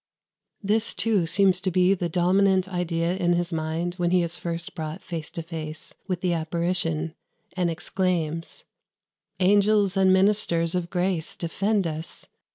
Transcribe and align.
This, 0.63 0.95
too, 0.95 1.27
seems 1.27 1.61
to 1.61 1.69
be 1.69 1.93
the 1.93 2.09
dominant 2.09 2.67
idea 2.67 3.15
in 3.15 3.33
his 3.33 3.53
mind 3.53 3.93
when 3.97 4.09
he 4.09 4.23
is 4.23 4.35
first 4.35 4.73
brought 4.73 5.03
face 5.03 5.29
to 5.29 5.43
face 5.43 5.93
with 6.07 6.21
the 6.21 6.33
apparition 6.33 7.13
and 7.53 7.69
exclaims 7.69 8.65
"Angels 9.39 9.95
and 9.95 10.11
ministers 10.11 10.73
of 10.73 10.89
grace 10.89 11.35
defend 11.35 11.85
us! 11.85 12.27